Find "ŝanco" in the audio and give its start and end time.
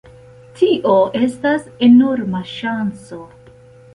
2.55-3.21